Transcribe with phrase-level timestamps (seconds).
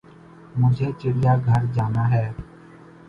[0.59, 2.25] مجھے چڑیا گھر جانا ہے